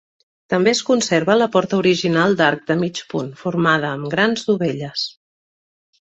També 0.51 0.71
es 0.75 0.79
conserva 0.85 1.33
la 1.41 1.47
porta 1.55 1.75
original 1.81 2.33
d'arc 2.39 2.63
de 2.71 2.77
mig 2.83 3.01
punt, 3.11 3.27
formada 3.41 3.91
amb 3.97 4.09
grans 4.15 4.47
dovelles. 4.49 5.05